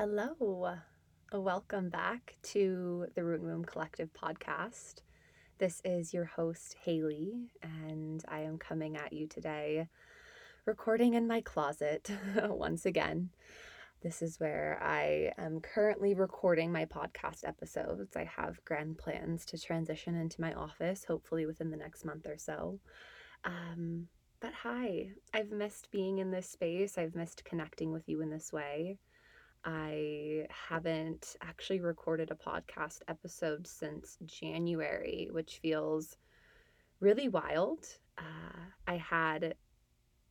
[0.00, 0.76] Hello.
[1.32, 5.02] Welcome back to the Root and Womb Collective podcast.
[5.58, 9.88] This is your host, Haley, and I am coming at you today,
[10.66, 12.12] recording in my closet
[12.44, 13.30] once again.
[14.00, 18.14] This is where I am currently recording my podcast episodes.
[18.14, 22.38] I have grand plans to transition into my office, hopefully within the next month or
[22.38, 22.78] so.
[23.42, 24.06] Um,
[24.38, 26.96] but hi, I've missed being in this space.
[26.96, 29.00] I've missed connecting with you in this way.
[29.70, 36.16] I haven't actually recorded a podcast episode since January, which feels
[37.00, 37.86] really wild.
[38.16, 39.56] Uh, I had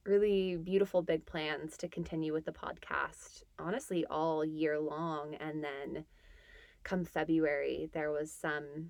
[0.05, 5.35] really beautiful big plans to continue with the podcast, honestly, all year long.
[5.35, 6.05] And then
[6.83, 8.89] come February, there was some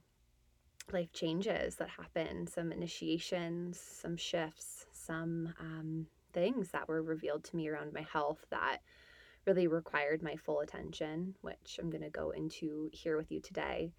[0.94, 7.58] life changes that happened, some initiations, some shifts, some um, things that were revealed to
[7.58, 8.78] me around my health that
[9.48, 13.94] really required my full attention, which I'm going to go into here with you today.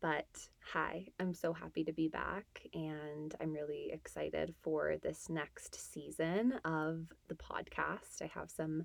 [0.00, 0.26] But
[0.60, 6.54] hi, I'm so happy to be back, and I'm really excited for this next season
[6.64, 8.22] of the podcast.
[8.22, 8.84] I have some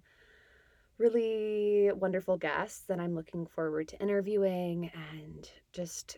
[0.98, 6.18] really wonderful guests that I'm looking forward to interviewing, and just,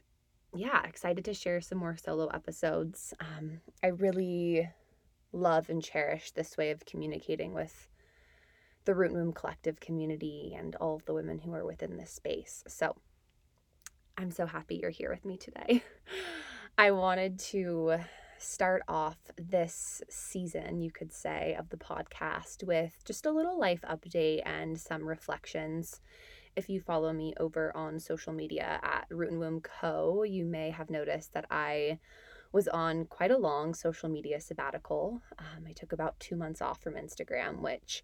[0.53, 3.13] yeah, excited to share some more solo episodes.
[3.19, 4.69] Um, I really
[5.33, 7.89] love and cherish this way of communicating with
[8.85, 12.11] the Root and Womb Collective community and all of the women who are within this
[12.11, 12.63] space.
[12.67, 12.95] So
[14.17, 15.83] I'm so happy you're here with me today.
[16.77, 17.97] I wanted to
[18.37, 23.81] start off this season, you could say, of the podcast with just a little life
[23.89, 26.01] update and some reflections.
[26.55, 30.69] If you follow me over on social media at Root and Womb Co., you may
[30.69, 31.99] have noticed that I
[32.51, 35.21] was on quite a long social media sabbatical.
[35.39, 38.03] Um, I took about two months off from Instagram, which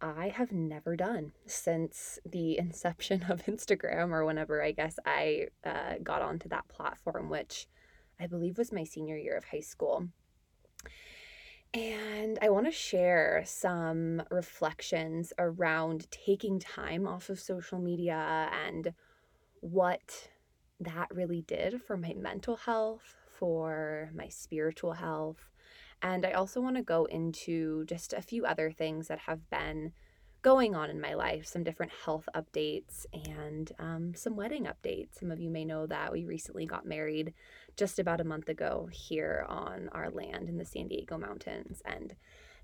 [0.00, 5.94] I have never done since the inception of Instagram or whenever I guess I uh,
[6.02, 7.66] got onto that platform, which
[8.20, 10.08] I believe was my senior year of high school.
[11.74, 18.94] And I want to share some reflections around taking time off of social media and
[19.60, 20.30] what
[20.80, 25.50] that really did for my mental health, for my spiritual health,
[26.02, 29.92] and I also want to go into just a few other things that have been
[30.42, 35.18] going on in my life, some different health updates and um, some wedding updates.
[35.18, 37.34] Some of you may know that we recently got married
[37.76, 41.82] just about a month ago here on our land in the San Diego mountains.
[41.84, 42.14] And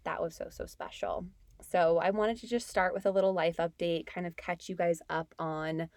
[0.05, 1.27] that was so, so special.
[1.61, 4.77] So I wanted to just start with a little life update, kind of catch you
[4.77, 5.89] guys up on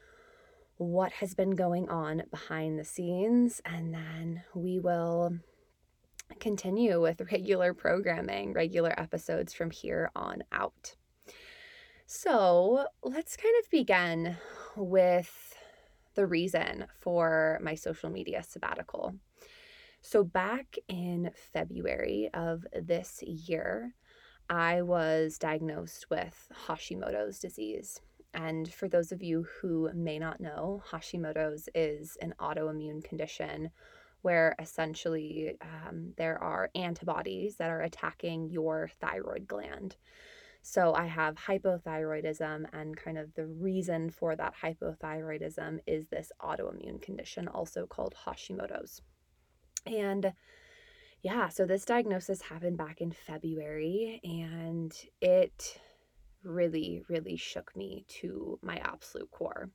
[0.77, 5.37] what has been going on behind the scenes, and then we will
[6.39, 10.95] continue with regular programming, regular episodes from here on out.
[12.05, 14.37] So let's kind of begin
[14.75, 15.55] with
[16.15, 19.15] the reason for my social media sabbatical.
[20.01, 23.95] So, back in February of this year,
[24.49, 28.01] I was diagnosed with Hashimoto's disease.
[28.35, 33.71] And for those of you who may not know, Hashimoto's is an autoimmune condition
[34.25, 39.97] where essentially um, there are antibodies that are attacking your thyroid gland.
[40.63, 46.99] So I have hypothyroidism, and kind of the reason for that hypothyroidism is this autoimmune
[47.03, 49.03] condition, also called Hashimoto's.
[49.85, 50.33] And
[51.21, 55.79] yeah, so this diagnosis happened back in February, and it
[56.41, 59.69] really, really shook me to my absolute core.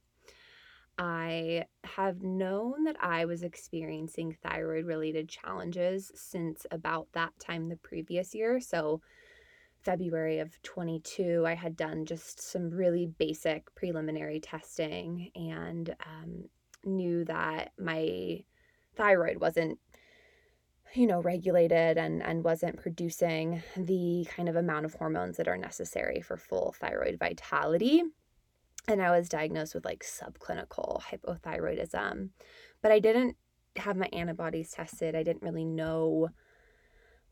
[0.99, 7.77] I have known that I was experiencing thyroid related challenges since about that time the
[7.77, 8.61] previous year.
[8.61, 9.01] So,
[9.79, 16.45] February of 22, I had done just some really basic preliminary testing and um,
[16.85, 18.45] knew that my
[18.95, 19.79] thyroid wasn't
[20.95, 25.57] you know regulated and and wasn't producing the kind of amount of hormones that are
[25.57, 28.03] necessary for full thyroid vitality
[28.91, 32.31] and I was diagnosed with like subclinical hypothyroidism.
[32.83, 33.37] But I didn't
[33.77, 35.15] have my antibodies tested.
[35.15, 36.29] I didn't really know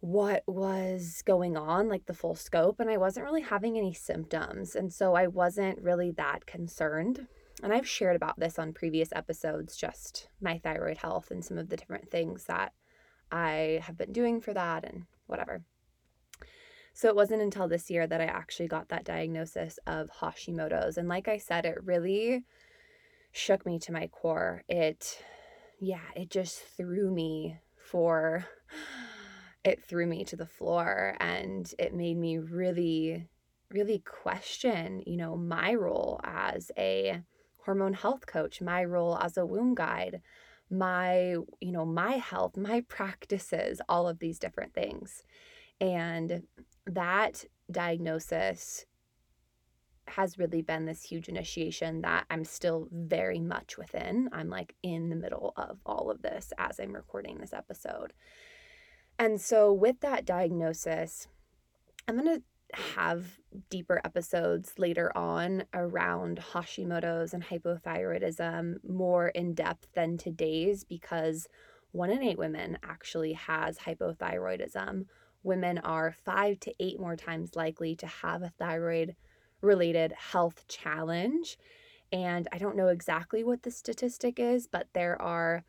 [0.01, 4.77] what was going on, like the full scope, and I wasn't really having any symptoms.
[4.77, 7.27] And so I wasn't really that concerned.
[7.63, 11.69] And I've shared about this on previous episodes, just my thyroid health and some of
[11.69, 12.73] the different things that
[13.33, 15.63] I have been doing for that and whatever.
[16.99, 20.99] So it wasn't until this year that I actually got that diagnosis of Hashimoto's.
[20.99, 22.43] And like I said, it really
[23.31, 24.65] shook me to my core.
[24.69, 25.23] It,
[25.79, 28.47] yeah, it just threw me for,
[29.65, 33.29] it threw me to the floor and it made me really
[33.71, 37.23] really question, you know, my role as a
[37.65, 40.21] hormone health coach, my role as a womb guide,
[40.69, 45.23] my, you know, my health, my practices, all of these different things.
[45.81, 46.43] And
[46.89, 48.87] that diagnosis
[50.09, 54.29] has really been this huge initiation that I'm still very much within.
[54.33, 58.13] I'm like in the middle of all of this as I'm recording this episode.
[59.19, 61.27] And so, with that diagnosis,
[62.07, 62.43] I'm going to
[62.75, 63.39] have
[63.71, 71.49] deeper episodes later on around Hashimoto's and hypothyroidism more in depth than today's because
[71.93, 75.07] one in eight women actually has hypothyroidism.
[75.49, 79.17] Women are five to eight more times likely to have a thyroid
[79.63, 81.57] related health challenge.
[82.13, 85.65] And I don't know exactly what the statistic is, but there are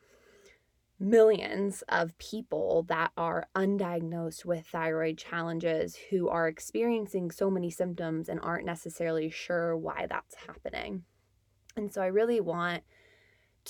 [1.00, 8.28] millions of people that are undiagnosed with thyroid challenges who are experiencing so many symptoms
[8.28, 11.04] and aren't necessarily sure why that's happening.
[11.78, 12.84] And so I really want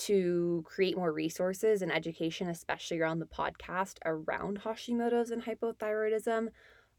[0.00, 6.48] to create more resources and education, especially around the podcast around Hashimoto's and hypothyroidism.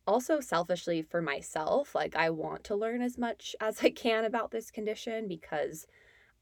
[0.07, 4.51] Also, selfishly for myself, like I want to learn as much as I can about
[4.51, 5.87] this condition because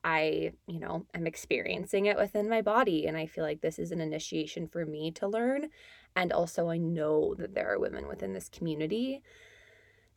[0.04, 3.06] I, you know, am experiencing it within my body.
[3.08, 5.70] And I feel like this is an initiation for me to learn.
[6.16, 9.24] And also, I know that there are women within this community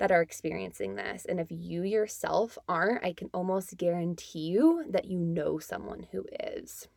[0.02, 1.24] that are experiencing this.
[1.26, 6.26] And if you yourself aren't, I can almost guarantee you that you know someone who
[6.40, 6.88] is.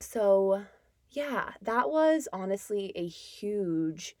[0.00, 0.62] So,
[1.10, 4.16] yeah, that was honestly a huge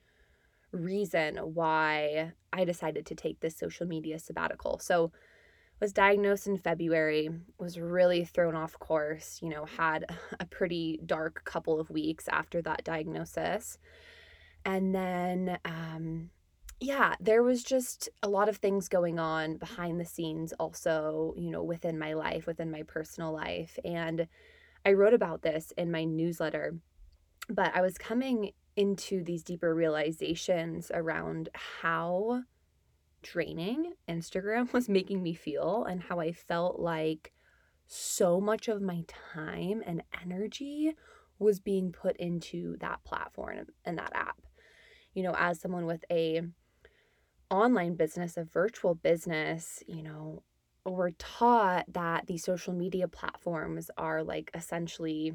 [0.72, 4.78] reason why I decided to take this social media sabbatical.
[4.78, 5.10] So,
[5.80, 10.04] was diagnosed in February, was really thrown off course, you know, had
[10.38, 13.78] a pretty dark couple of weeks after that diagnosis.
[14.66, 16.28] And then, um,
[16.82, 21.52] yeah, there was just a lot of things going on behind the scenes, also, you
[21.52, 23.78] know, within my life, within my personal life.
[23.84, 24.26] And
[24.84, 26.74] I wrote about this in my newsletter,
[27.48, 32.42] but I was coming into these deeper realizations around how
[33.22, 37.32] draining Instagram was making me feel and how I felt like
[37.86, 40.96] so much of my time and energy
[41.38, 44.40] was being put into that platform and that app.
[45.14, 46.42] You know, as someone with a
[47.52, 50.42] online business, a virtual business, you know,
[50.84, 55.32] we're taught that these social media platforms are like essentially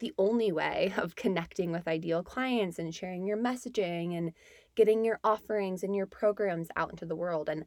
[0.00, 4.32] the only way of connecting with ideal clients and sharing your messaging and
[4.74, 7.48] getting your offerings and your programs out into the world.
[7.48, 7.64] And,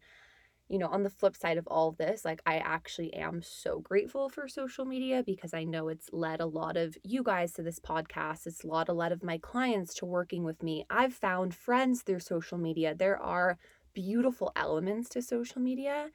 [0.72, 4.30] you know, on the flip side of all this, like I actually am so grateful
[4.30, 7.78] for social media because I know it's led a lot of you guys to this
[7.78, 8.48] podcast.
[8.48, 10.86] It's led a lot of my clients to working with me.
[10.90, 12.96] I've found friends through social media.
[12.96, 13.58] There are
[13.94, 16.10] beautiful elements to social media.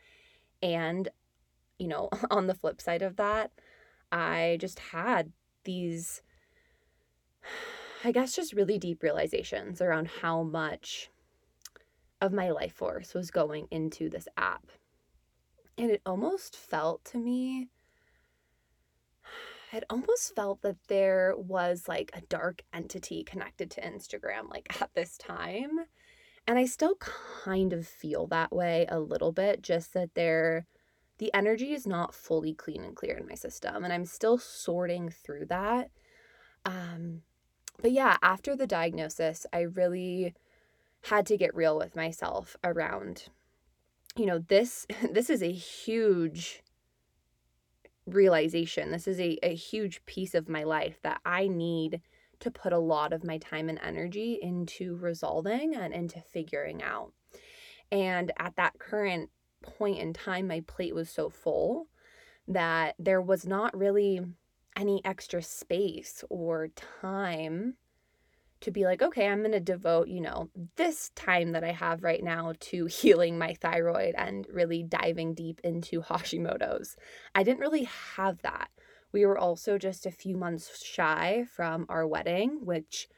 [0.63, 1.11] And,
[1.79, 3.51] you know, on the flip side of that,
[4.11, 5.33] I just had
[5.65, 6.23] these
[8.05, 11.11] I guess just really deep realizations around how much
[12.21, 14.73] of my life force was going into this app.
[15.79, 17.69] And it almost felt to me,
[19.73, 24.91] it almost felt that there was like a dark entity connected to Instagram, like at
[24.95, 25.81] this time.
[26.47, 26.97] And I still
[27.45, 30.67] kind of feel that way a little bit, just that there,
[31.19, 33.85] the energy is not fully clean and clear in my system.
[33.85, 35.91] And I'm still sorting through that.
[36.65, 37.23] Um,
[37.83, 40.35] but yeah, after the diagnosis, I really
[41.09, 43.29] had to get real with myself around
[44.17, 46.63] you know, this this is a huge
[48.07, 48.91] realization.
[48.91, 52.01] This is a, a huge piece of my life that I need
[52.39, 57.13] to put a lot of my time and energy into resolving and into figuring out.
[57.91, 59.31] And at that current
[59.63, 61.89] point in time, my plate was so full
[62.47, 64.21] that there was not really
[64.77, 67.75] any extra space or time
[68.61, 72.03] to be like, okay, I'm going to devote, you know, this time that I have
[72.03, 76.97] right now to healing my thyroid and really diving deep into Hashimoto's.
[77.35, 77.85] I didn't really
[78.17, 78.69] have that.
[79.13, 83.09] We were also just a few months shy from our wedding, which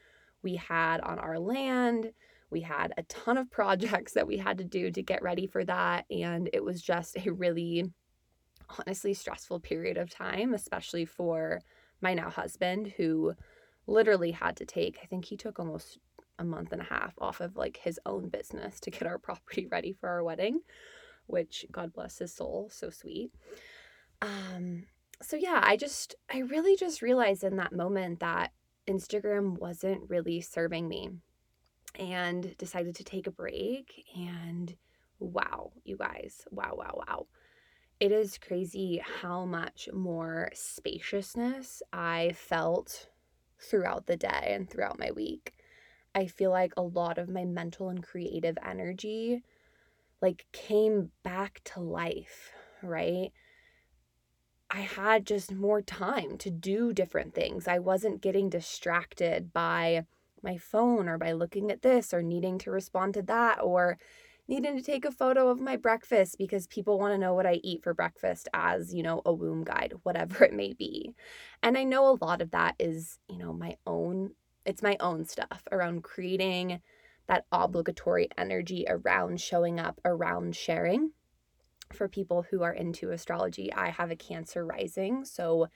[0.42, 2.12] we had on our land.
[2.50, 5.64] We had a ton of projects that we had to do to get ready for
[5.64, 6.04] that.
[6.10, 7.84] And it was just a really
[8.78, 11.60] honestly stressful period of time, especially for
[12.00, 13.34] my now husband, who
[13.88, 15.98] literally had to take, I think he took almost
[16.38, 19.66] a month and a half off of like his own business to get our property
[19.66, 20.60] ready for our wedding,
[21.26, 23.32] which God bless his soul, so sweet.
[24.22, 24.84] Um
[25.20, 28.52] so yeah, I just I really just realized in that moment that
[28.86, 31.10] Instagram wasn't really serving me
[31.98, 34.76] and decided to take a break and
[35.18, 36.42] wow, you guys.
[36.50, 37.26] Wow, wow, wow.
[37.98, 43.08] It is crazy how much more spaciousness I felt
[43.60, 45.54] throughout the day and throughout my week.
[46.14, 49.42] I feel like a lot of my mental and creative energy
[50.20, 53.30] like came back to life, right?
[54.70, 57.68] I had just more time to do different things.
[57.68, 60.04] I wasn't getting distracted by
[60.42, 63.98] my phone or by looking at this or needing to respond to that or
[64.48, 67.60] needing to take a photo of my breakfast because people want to know what I
[67.62, 71.14] eat for breakfast as, you know, a womb guide, whatever it may be.
[71.62, 74.30] And I know a lot of that is, you know, my own,
[74.64, 76.80] it's my own stuff around creating
[77.26, 81.12] that obligatory energy around showing up, around sharing.
[81.92, 85.24] For people who are into astrology, I have a Cancer rising.
[85.24, 85.68] So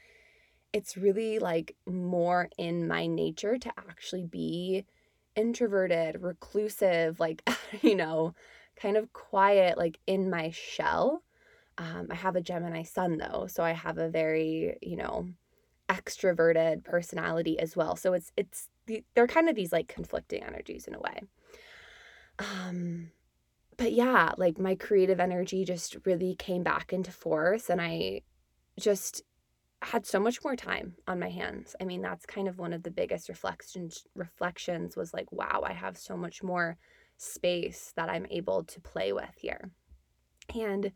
[0.72, 4.84] it's really like more in my nature to actually be
[5.36, 7.48] introverted, reclusive, like,
[7.82, 8.34] you know,
[8.82, 11.22] kind of quiet, like in my shell.
[11.78, 15.28] Um, I have a Gemini sun though, so I have a very, you know,
[15.88, 17.96] extroverted personality as well.
[17.96, 18.68] So it's it's
[19.14, 21.22] they're kind of these like conflicting energies in a way.
[22.38, 23.10] Um
[23.76, 28.22] but yeah, like my creative energy just really came back into force and I
[28.78, 29.22] just
[29.80, 31.74] had so much more time on my hands.
[31.80, 35.72] I mean, that's kind of one of the biggest reflections reflections was like, wow, I
[35.72, 36.76] have so much more
[37.22, 39.70] space that I'm able to play with here.
[40.54, 40.92] And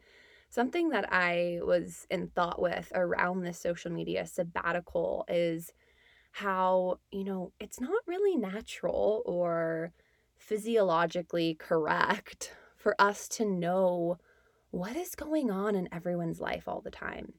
[0.50, 5.72] something that I was in thought with around this social media sabbatical is
[6.32, 9.92] how, you know, it's not really natural or
[10.36, 14.18] physiologically correct for us to know
[14.70, 17.32] what is going on in everyone's life all the time.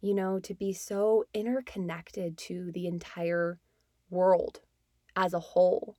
[0.00, 3.60] You know, to be so interconnected to the entire
[4.10, 4.60] world
[5.14, 5.96] as a whole.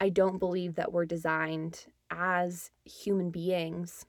[0.00, 4.06] I don't believe that we're designed as human beings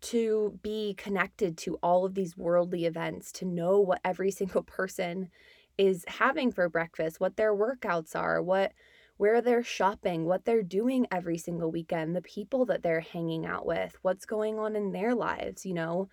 [0.00, 5.30] to be connected to all of these worldly events, to know what every single person
[5.78, 8.72] is having for breakfast, what their workouts are, what
[9.16, 13.66] where they're shopping, what they're doing every single weekend, the people that they're hanging out
[13.66, 16.08] with, what's going on in their lives, you know.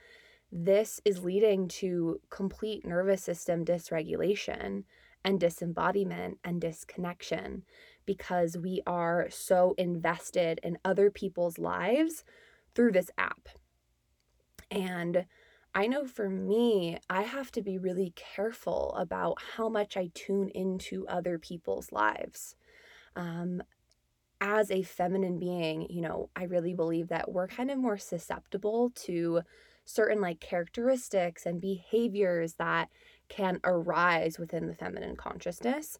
[0.51, 4.83] This is leading to complete nervous system dysregulation
[5.23, 7.63] and disembodiment and disconnection
[8.07, 12.23] because we are so invested in other people's lives
[12.73, 13.49] through this app.
[14.71, 15.25] And
[15.75, 20.49] I know for me, I have to be really careful about how much I tune
[20.49, 22.55] into other people's lives.
[23.15, 23.61] Um,
[24.39, 28.91] as a feminine being, you know, I really believe that we're kind of more susceptible
[29.05, 29.41] to
[29.85, 32.89] certain like characteristics and behaviors that
[33.29, 35.97] can arise within the feminine consciousness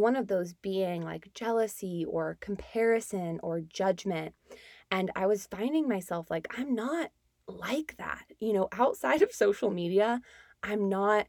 [0.00, 4.34] one of those being like jealousy or comparison or judgment.
[4.90, 7.10] And I was finding myself like, I'm not
[7.46, 8.24] like that.
[8.38, 10.20] You know, outside of social media,
[10.62, 11.26] I'm not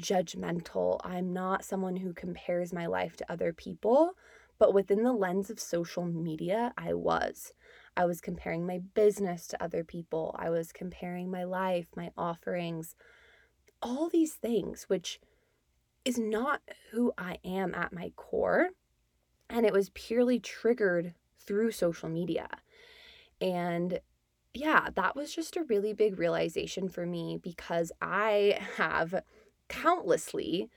[0.00, 1.00] judgmental.
[1.04, 4.12] I'm not someone who compares my life to other people.
[4.58, 7.54] But within the lens of social media, I was.
[7.96, 10.36] I was comparing my business to other people.
[10.38, 12.94] I was comparing my life, my offerings,
[13.80, 15.18] all these things, which
[16.04, 18.70] is not who I am at my core.
[19.48, 22.48] And it was purely triggered through social media.
[23.40, 24.00] And
[24.54, 29.22] yeah, that was just a really big realization for me because I have
[29.68, 30.68] countlessly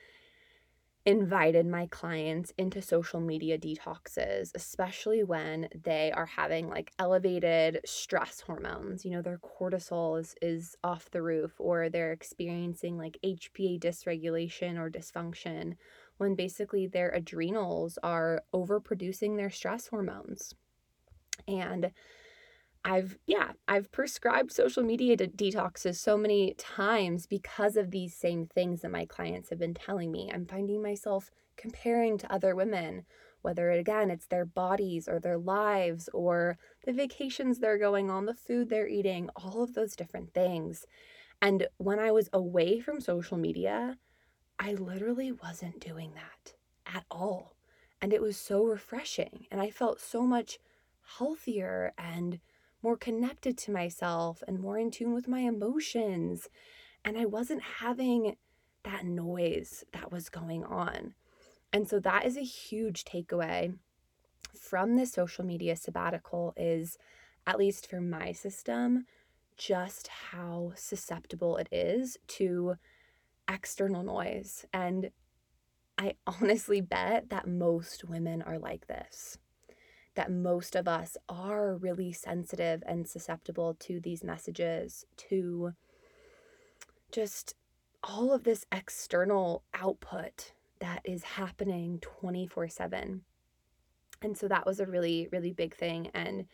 [1.05, 8.39] invited my clients into social media detoxes, especially when they are having like elevated stress
[8.39, 9.03] hormones.
[9.03, 14.77] You know, their cortisol is, is off the roof, or they're experiencing like HPA dysregulation
[14.77, 15.75] or dysfunction,
[16.17, 20.53] when basically their adrenals are overproducing their stress hormones.
[21.47, 21.91] And
[22.85, 28.45] I've, yeah, I've prescribed social media de- detoxes so many times because of these same
[28.45, 30.29] things that my clients have been telling me.
[30.33, 33.05] I'm finding myself comparing to other women,
[33.41, 38.33] whether again it's their bodies or their lives or the vacations they're going on, the
[38.33, 40.85] food they're eating, all of those different things.
[41.41, 43.97] And when I was away from social media,
[44.59, 46.53] I literally wasn't doing that
[46.85, 47.55] at all.
[48.01, 49.47] And it was so refreshing.
[49.51, 50.59] And I felt so much
[51.17, 52.39] healthier and
[52.83, 56.49] more connected to myself and more in tune with my emotions.
[57.05, 58.35] And I wasn't having
[58.83, 61.15] that noise that was going on.
[61.71, 63.73] And so that is a huge takeaway
[64.59, 66.97] from this social media sabbatical is
[67.47, 69.05] at least for my system
[69.57, 72.75] just how susceptible it is to
[73.49, 75.09] external noise and
[75.97, 79.37] I honestly bet that most women are like this.
[80.15, 85.73] That most of us are really sensitive and susceptible to these messages, to
[87.11, 87.55] just
[88.03, 93.21] all of this external output that is happening 24 7.
[94.21, 96.09] And so that was a really, really big thing.
[96.13, 96.45] And,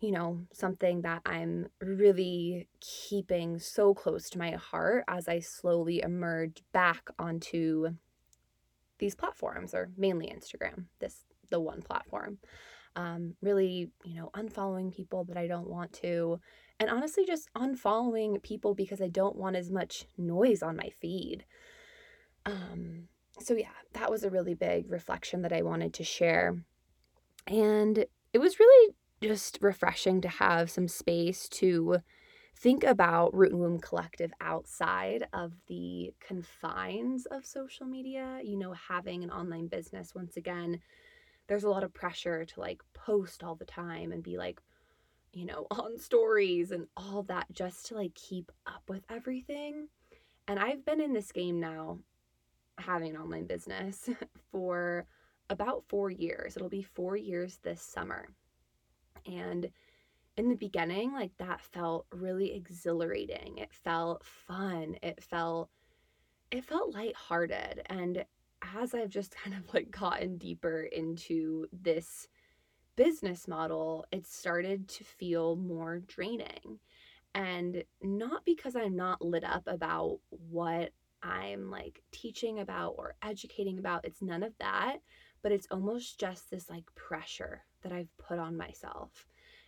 [0.00, 6.00] you know, something that I'm really keeping so close to my heart as I slowly
[6.00, 7.90] emerge back onto
[8.98, 12.38] these platforms, or mainly Instagram, this the one platform.
[12.96, 16.40] Um, really, you know, unfollowing people that I don't want to,
[16.80, 21.44] and honestly, just unfollowing people because I don't want as much noise on my feed.
[22.46, 23.08] Um,
[23.40, 26.64] so, yeah, that was a really big reflection that I wanted to share.
[27.46, 31.98] And it was really just refreshing to have some space to
[32.56, 38.40] think about Root and Womb Collective outside of the confines of social media.
[38.44, 40.80] You know, having an online business, once again,
[41.48, 44.60] there's a lot of pressure to like post all the time and be like,
[45.32, 49.88] you know, on stories and all that just to like keep up with everything.
[50.46, 51.98] And I've been in this game now,
[52.78, 54.08] having an online business
[54.52, 55.06] for
[55.50, 56.56] about four years.
[56.56, 58.28] It'll be four years this summer.
[59.26, 59.68] And
[60.36, 63.58] in the beginning, like that felt really exhilarating.
[63.58, 64.96] It felt fun.
[65.02, 65.70] It felt
[66.50, 67.82] it felt lighthearted.
[67.86, 68.24] And
[68.62, 72.28] as I've just kind of like gotten deeper into this
[72.96, 76.80] business model, it started to feel more draining.
[77.34, 83.78] And not because I'm not lit up about what I'm like teaching about or educating
[83.78, 84.96] about, it's none of that,
[85.42, 89.26] but it's almost just this like pressure that I've put on myself.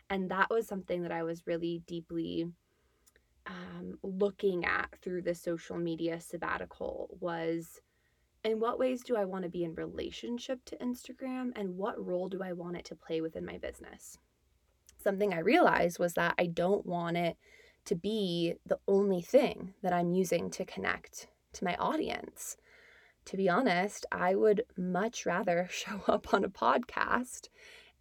[0.09, 2.47] And that was something that I was really deeply
[3.47, 7.81] um, looking at through the social media sabbatical was
[8.45, 12.29] in what ways do I want to be in relationship to Instagram and what role
[12.29, 14.19] do I want it to play within my business?
[15.03, 17.37] Something I realized was that I don't want it
[17.87, 22.57] to be the only thing that I'm using to connect to my audience.
[23.27, 27.49] To be honest, I would much rather show up on a podcast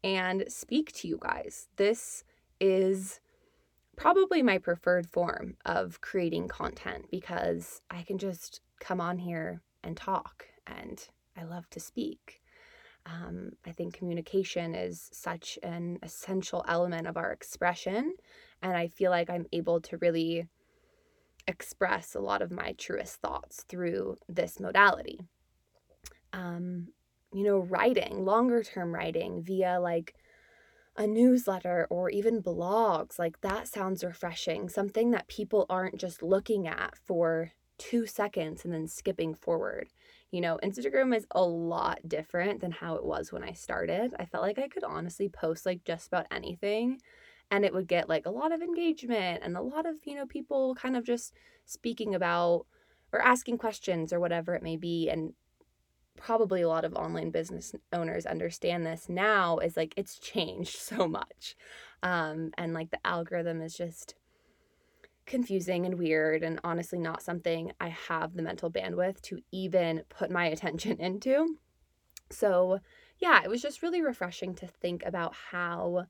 [0.04, 1.68] and speak to you guys.
[1.76, 2.24] This
[2.60, 3.20] is
[3.98, 9.96] probably my preferred form of creating content because I can just come on here and
[9.96, 12.42] talk, and I love to speak.
[13.06, 18.14] Um, I think communication is such an essential element of our expression,
[18.62, 20.48] and I feel like I'm able to really
[21.48, 25.20] express a lot of my truest thoughts through this modality.
[26.34, 26.90] Um,
[27.34, 30.14] you know, writing, longer term writing via like
[30.96, 34.70] a newsletter or even blogs, like that sounds refreshing.
[34.70, 39.90] Something that people aren't just looking at for two seconds and then skipping forward.
[40.30, 44.14] You know, Instagram is a lot different than how it was when I started.
[44.20, 47.02] I felt like I could honestly post like just about anything
[47.50, 50.28] and it would get like a lot of engagement and a lot of, you know,
[50.28, 51.34] people kind of just
[51.66, 52.68] speaking about
[53.12, 55.10] or asking questions or whatever it may be.
[55.10, 55.34] And
[56.16, 61.08] probably a lot of online business owners understand this now is like it's changed so
[61.08, 61.56] much.
[62.04, 64.16] Um, and like the algorithm is just
[65.30, 70.30] confusing and weird and honestly not something I have the mental bandwidth to even put
[70.30, 71.56] my attention into.
[72.32, 72.80] So,
[73.20, 76.06] yeah, it was just really refreshing to think about how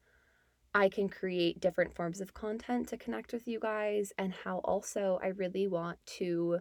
[0.73, 5.19] I can create different forms of content to connect with you guys and how also
[5.21, 6.59] I really want to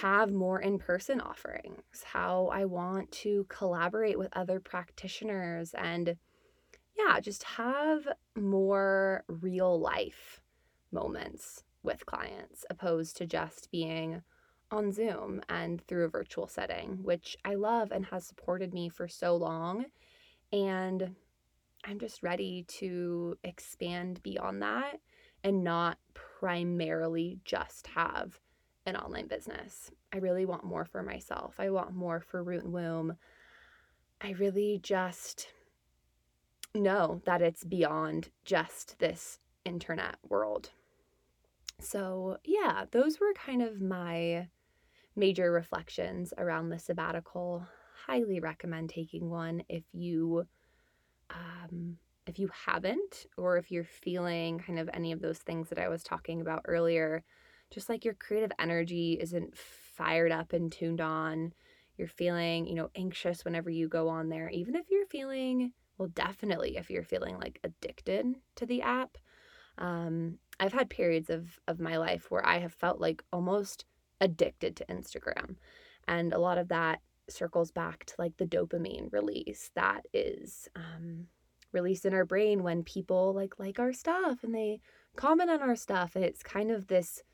[0.00, 6.16] have more in person offerings, how I want to collaborate with other practitioners and
[6.96, 10.41] yeah, just have more real life
[10.92, 14.22] moments with clients opposed to just being
[14.70, 19.06] on Zoom and through a virtual setting, which I love and has supported me for
[19.06, 19.86] so long.
[20.52, 21.14] And
[21.84, 25.00] I'm just ready to expand beyond that
[25.44, 28.38] and not primarily just have
[28.86, 29.90] an online business.
[30.12, 31.56] I really want more for myself.
[31.58, 33.16] I want more for Root and Womb.
[34.20, 35.48] I really just
[36.74, 40.70] know that it's beyond just this internet world.
[41.82, 44.48] So, yeah, those were kind of my
[45.16, 47.66] major reflections around the sabbatical.
[48.06, 50.46] Highly recommend taking one if you
[51.30, 55.78] um, if you haven't or if you're feeling kind of any of those things that
[55.78, 57.24] I was talking about earlier,
[57.70, 61.52] just like your creative energy isn't fired up and tuned on,
[61.96, 66.08] you're feeling, you know, anxious whenever you go on there, even if you're feeling, well,
[66.08, 69.18] definitely if you're feeling like addicted to the app,
[69.78, 73.84] um, I've had periods of of my life where I have felt like almost
[74.20, 75.56] addicted to Instagram.
[76.06, 81.26] And a lot of that circles back to like the dopamine release that is um,
[81.72, 84.78] released in our brain when people like like our stuff and they
[85.16, 87.24] comment on our stuff and it's kind of this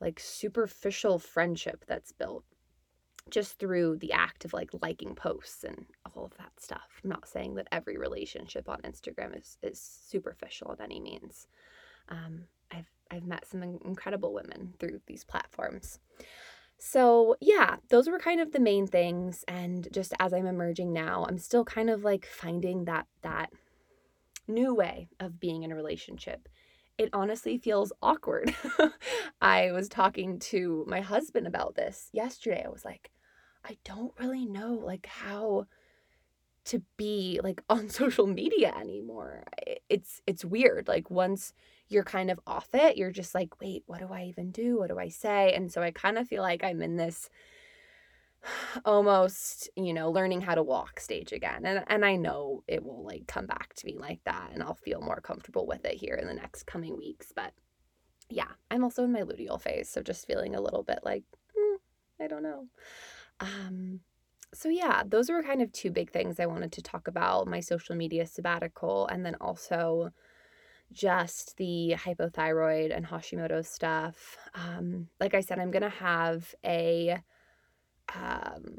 [0.00, 2.44] like superficial friendship that's built
[3.30, 7.00] just through the act of like liking posts and all of that stuff.
[7.04, 11.46] I'm not saying that every relationship on Instagram is is superficial in any means.
[12.08, 15.98] Um, I've I've met some incredible women through these platforms.
[16.78, 21.24] So, yeah, those were kind of the main things and just as I'm emerging now,
[21.26, 23.50] I'm still kind of like finding that that
[24.46, 26.48] new way of being in a relationship.
[26.98, 28.54] It honestly feels awkward.
[29.40, 32.62] I was talking to my husband about this yesterday.
[32.64, 33.10] I was like,
[33.64, 35.66] I don't really know like how
[36.66, 39.44] to be like on social media anymore.
[39.88, 40.88] It's it's weird.
[40.88, 41.52] Like once
[41.88, 44.78] you're kind of off it, you're just like, wait, what do I even do?
[44.78, 45.54] What do I say?
[45.54, 47.30] And so I kind of feel like I'm in this
[48.84, 51.64] almost, you know, learning how to walk stage again.
[51.64, 54.74] And and I know it will like come back to me like that and I'll
[54.74, 57.52] feel more comfortable with it here in the next coming weeks, but
[58.28, 61.22] yeah, I'm also in my luteal phase, so just feeling a little bit like
[61.56, 61.76] mm,
[62.20, 62.66] I don't know.
[63.38, 63.85] Um
[64.56, 67.60] so yeah, those were kind of two big things I wanted to talk about, my
[67.60, 70.10] social media sabbatical and then also
[70.92, 74.38] just the hypothyroid and Hashimoto stuff.
[74.54, 77.18] Um, like I said, I'm to have a
[78.14, 78.78] um,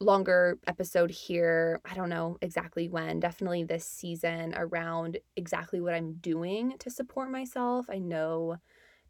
[0.00, 1.80] longer episode here.
[1.88, 7.30] I don't know exactly when, definitely this season around exactly what I'm doing to support
[7.30, 7.86] myself.
[7.88, 8.56] I know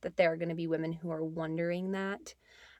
[0.01, 2.35] that there are going to be women who are wondering that.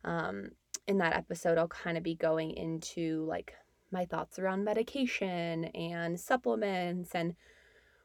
[0.05, 0.51] Um,
[0.89, 3.55] in that episode, I'll kind of be going into like
[3.93, 7.37] my thoughts around medication and supplements and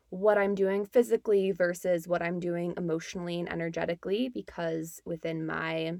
[0.10, 5.94] what I'm doing physically versus what I'm doing emotionally and energetically because within my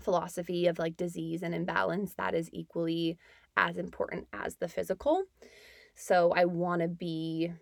[0.00, 3.18] philosophy of like disease and imbalance that is equally
[3.56, 5.24] as important as the physical.
[5.94, 7.52] So I want to be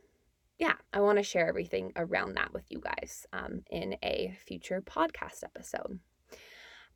[0.58, 4.80] yeah, I want to share everything around that with you guys um, in a future
[4.80, 6.00] podcast episode.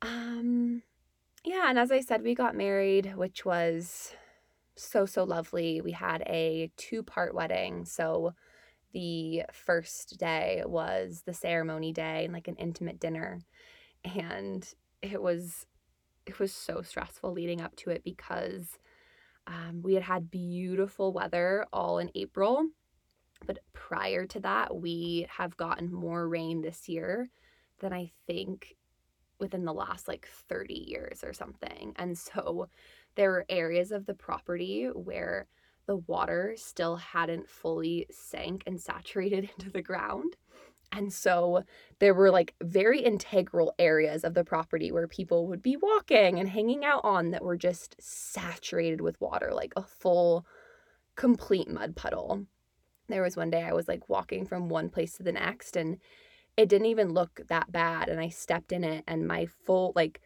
[0.01, 0.81] Um,
[1.43, 4.13] yeah, and as I said, we got married, which was
[4.75, 5.81] so, so lovely.
[5.81, 7.85] We had a two part wedding.
[7.85, 8.33] So
[8.93, 13.39] the first day was the ceremony day and like an intimate dinner
[14.03, 15.65] and it was
[16.25, 18.79] it was so stressful leading up to it because
[19.47, 22.67] um, we had had beautiful weather all in april
[23.45, 27.29] but prior to that we have gotten more rain this year
[27.79, 28.75] than i think
[29.41, 32.69] within the last like 30 years or something and so
[33.15, 35.47] there were areas of the property where
[35.87, 40.37] the water still hadn't fully sank and saturated into the ground.
[40.93, 41.63] And so
[41.99, 46.49] there were like very integral areas of the property where people would be walking and
[46.49, 50.45] hanging out on that were just saturated with water, like a full,
[51.15, 52.45] complete mud puddle.
[53.07, 55.97] There was one day I was like walking from one place to the next and
[56.57, 58.09] it didn't even look that bad.
[58.09, 60.21] And I stepped in it and my full, like,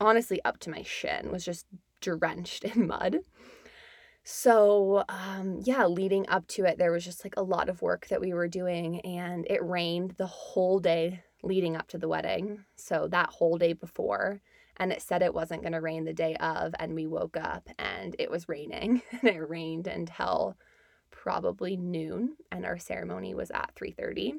[0.00, 1.66] honestly, up to my shin was just
[2.00, 3.20] drenched in mud.
[4.22, 8.06] So, um, yeah, leading up to it, there was just like a lot of work
[8.08, 12.64] that we were doing, and it rained the whole day leading up to the wedding.
[12.76, 14.42] So, that whole day before,
[14.76, 17.68] and it said it wasn't going to rain the day of, and we woke up
[17.78, 20.56] and it was raining, and it rained until
[21.10, 24.34] probably noon, and our ceremony was at 3:30.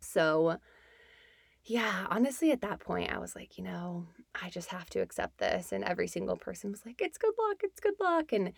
[0.00, 0.58] So,
[1.64, 4.06] yeah, honestly, at that point, I was like, you know,
[4.40, 5.72] I just have to accept this.
[5.72, 8.32] And every single person was like, it's good luck, it's good luck.
[8.32, 8.52] And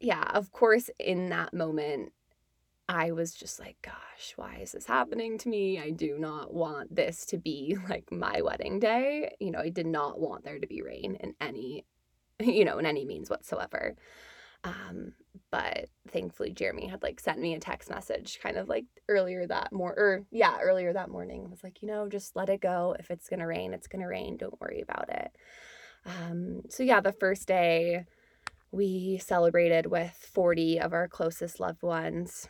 [0.00, 2.12] yeah, of course, in that moment,
[2.88, 5.78] I was just like, gosh, why is this happening to me?
[5.78, 9.34] I do not want this to be like my wedding day.
[9.40, 11.84] You know, I did not want there to be rain in any,
[12.40, 13.96] you know, in any means whatsoever.
[14.64, 15.12] Um,
[15.50, 19.72] but thankfully Jeremy had like sent me a text message kind of like earlier that
[19.72, 21.50] more or yeah, earlier that morning.
[21.50, 22.96] was like, you know, just let it go.
[22.98, 24.36] If it's gonna rain, it's gonna rain.
[24.36, 25.30] Don't worry about it.
[26.06, 28.04] Um, so yeah, the first day
[28.72, 32.48] we celebrated with 40 of our closest loved ones,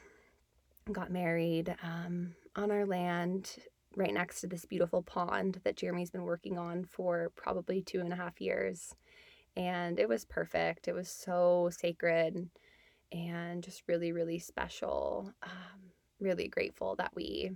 [0.90, 3.56] got married um, on our land
[3.96, 8.12] right next to this beautiful pond that Jeremy's been working on for probably two and
[8.12, 8.94] a half years.
[9.56, 10.88] And it was perfect.
[10.88, 12.48] It was so sacred
[13.12, 15.32] and just really, really special.
[15.42, 17.50] Um, really grateful that we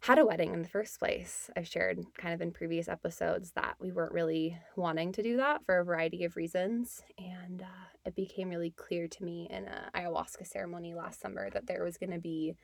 [0.00, 1.50] had a wedding in the first place.
[1.56, 5.64] I've shared kind of in previous episodes that we weren't really wanting to do that
[5.64, 7.02] for a variety of reasons.
[7.18, 11.66] And uh, it became really clear to me in an ayahuasca ceremony last summer that
[11.66, 12.54] there was going to be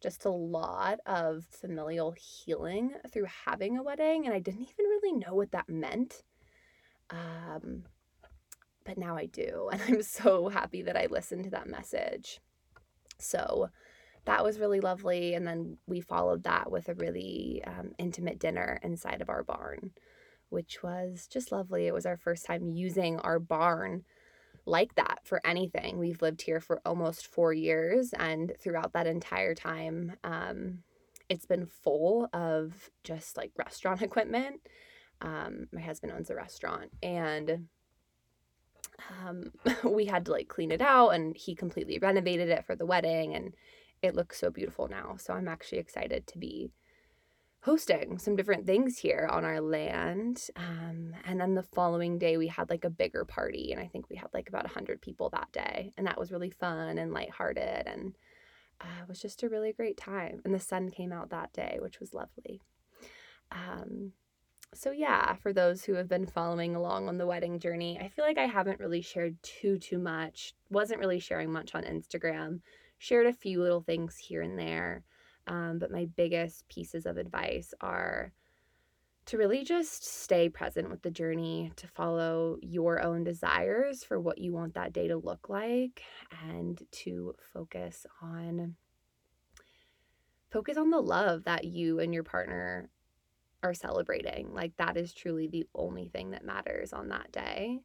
[0.00, 4.26] just a lot of familial healing through having a wedding.
[4.26, 6.22] And I didn't even really know what that meant.
[7.14, 7.84] Um,
[8.84, 9.70] but now I do.
[9.72, 12.40] And I'm so happy that I listened to that message.
[13.18, 13.70] So
[14.24, 15.34] that was really lovely.
[15.34, 19.90] And then we followed that with a really um, intimate dinner inside of our barn,
[20.48, 21.86] which was just lovely.
[21.86, 24.04] It was our first time using our barn
[24.66, 25.98] like that for anything.
[25.98, 30.78] We've lived here for almost four years, and throughout that entire time, um,
[31.28, 34.60] it's been full of just like restaurant equipment.
[35.20, 37.68] Um, my husband owns a restaurant, and
[39.10, 39.52] um,
[39.84, 43.34] we had to like clean it out, and he completely renovated it for the wedding,
[43.34, 43.54] and
[44.02, 45.16] it looks so beautiful now.
[45.18, 46.72] So I'm actually excited to be
[47.64, 50.48] hosting some different things here on our land.
[50.54, 54.10] Um, and then the following day, we had like a bigger party, and I think
[54.10, 55.92] we had like about 100 people that day.
[55.96, 58.14] And that was really fun and lighthearted, and
[58.80, 60.42] uh, it was just a really great time.
[60.44, 62.60] And the sun came out that day, which was lovely.
[63.50, 64.12] Um,
[64.74, 68.24] so yeah, for those who have been following along on the wedding journey, I feel
[68.24, 70.54] like I haven't really shared too too much.
[70.70, 72.60] Wasn't really sharing much on Instagram.
[72.98, 75.04] Shared a few little things here and there.
[75.46, 78.32] Um, but my biggest pieces of advice are
[79.26, 84.38] to really just stay present with the journey, to follow your own desires for what
[84.38, 86.02] you want that day to look like,
[86.46, 88.76] and to focus on
[90.50, 92.88] focus on the love that you and your partner
[93.64, 94.52] are celebrating.
[94.52, 97.80] Like that is truly the only thing that matters on that day.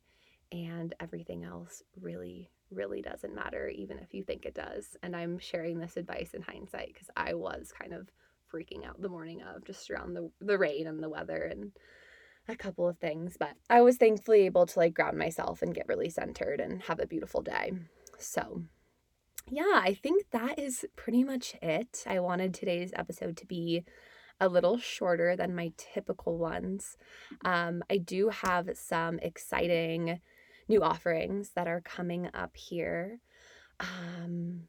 [0.52, 4.96] And everything else really really doesn't matter, even if you think it does.
[5.02, 8.10] And I'm sharing this advice in hindsight because I was kind of
[8.54, 11.72] freaking out the morning of just around the, the rain and the weather and
[12.48, 13.38] a couple of things.
[13.40, 17.00] But I was thankfully able to like ground myself and get really centered and have
[17.00, 17.74] a beautiful day.
[18.18, 18.64] So,
[19.50, 22.04] yeah, I think that is pretty much it.
[22.08, 23.84] I wanted today's episode to be
[24.40, 26.98] a little shorter than my typical ones.
[27.46, 30.22] Um, I do have some exciting
[30.68, 33.20] new offerings that are coming up here.
[33.80, 34.68] Um,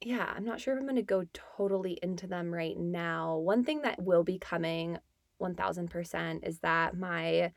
[0.00, 1.24] yeah, I'm not sure if I'm going to go
[1.56, 3.38] totally into them right now.
[3.38, 4.98] One thing that will be coming
[5.40, 7.52] 1000% is that my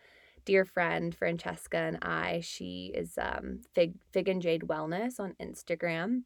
[0.45, 6.23] dear friend Francesca and I, she is um, Fig, Fig and Jade Wellness on Instagram,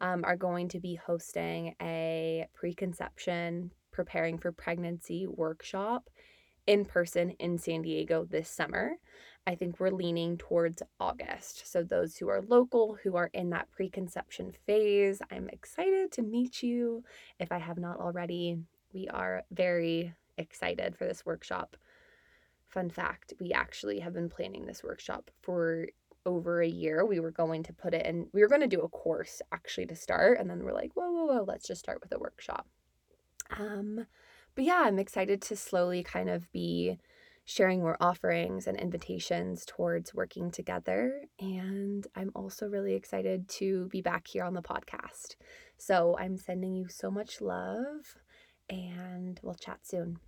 [0.00, 6.08] um, are going to be hosting a preconception, preparing for pregnancy workshop
[6.66, 8.96] in person in San Diego this summer.
[9.46, 11.70] I think we're leaning towards August.
[11.70, 16.62] So, those who are local, who are in that preconception phase, I'm excited to meet
[16.62, 17.02] you.
[17.38, 18.58] If I have not already,
[18.92, 21.76] we are very excited for this workshop.
[22.68, 25.86] Fun fact we actually have been planning this workshop for
[26.26, 27.04] over a year.
[27.04, 29.86] We were going to put it in, we were going to do a course actually
[29.86, 32.66] to start, and then we're like, whoa, whoa, whoa, let's just start with a workshop.
[33.58, 34.06] Um,
[34.54, 36.98] but yeah, I'm excited to slowly kind of be
[37.44, 41.22] sharing more offerings and invitations towards working together.
[41.40, 45.36] And I'm also really excited to be back here on the podcast.
[45.76, 48.16] So I'm sending you so much love,
[48.68, 50.18] and we'll chat soon.